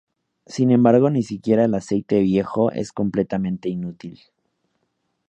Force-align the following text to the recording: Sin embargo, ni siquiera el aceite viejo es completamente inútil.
Sin 0.47 0.71
embargo, 0.71 1.11
ni 1.11 1.21
siquiera 1.21 1.63
el 1.63 1.75
aceite 1.75 2.21
viejo 2.21 2.71
es 2.71 2.91
completamente 2.91 3.69
inútil. 3.69 4.19